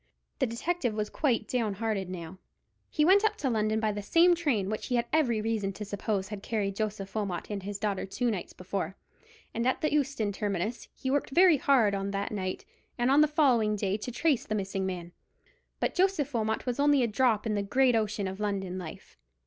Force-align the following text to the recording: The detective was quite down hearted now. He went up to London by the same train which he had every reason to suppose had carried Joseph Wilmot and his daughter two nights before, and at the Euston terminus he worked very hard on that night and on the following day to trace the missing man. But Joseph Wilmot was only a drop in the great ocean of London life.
The 0.39 0.47
detective 0.47 0.95
was 0.95 1.11
quite 1.11 1.47
down 1.47 1.75
hearted 1.75 2.09
now. 2.09 2.39
He 2.89 3.05
went 3.05 3.23
up 3.23 3.37
to 3.37 3.51
London 3.51 3.79
by 3.79 3.91
the 3.91 4.01
same 4.01 4.33
train 4.33 4.67
which 4.67 4.87
he 4.87 4.95
had 4.95 5.05
every 5.13 5.41
reason 5.41 5.73
to 5.73 5.85
suppose 5.85 6.29
had 6.29 6.41
carried 6.41 6.75
Joseph 6.75 7.13
Wilmot 7.13 7.51
and 7.51 7.61
his 7.61 7.77
daughter 7.77 8.07
two 8.07 8.31
nights 8.31 8.51
before, 8.51 8.95
and 9.53 9.67
at 9.67 9.81
the 9.81 9.93
Euston 9.93 10.31
terminus 10.31 10.87
he 10.95 11.11
worked 11.11 11.29
very 11.29 11.57
hard 11.57 11.93
on 11.93 12.09
that 12.09 12.31
night 12.31 12.65
and 12.97 13.11
on 13.11 13.21
the 13.21 13.27
following 13.27 13.75
day 13.75 13.95
to 13.97 14.11
trace 14.11 14.43
the 14.47 14.55
missing 14.55 14.87
man. 14.87 15.11
But 15.79 15.93
Joseph 15.93 16.33
Wilmot 16.33 16.65
was 16.65 16.79
only 16.79 17.03
a 17.03 17.07
drop 17.07 17.45
in 17.45 17.53
the 17.53 17.61
great 17.61 17.95
ocean 17.95 18.27
of 18.27 18.39
London 18.39 18.79
life. 18.79 19.19